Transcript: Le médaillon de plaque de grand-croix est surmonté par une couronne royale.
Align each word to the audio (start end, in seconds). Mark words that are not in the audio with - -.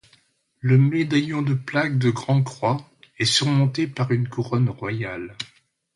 Le 0.61 0.79
médaillon 0.79 1.43
de 1.43 1.53
plaque 1.53 1.99
de 1.99 2.09
grand-croix 2.09 2.89
est 3.19 3.25
surmonté 3.25 3.85
par 3.85 4.09
une 4.11 4.27
couronne 4.27 4.67
royale. 4.67 5.35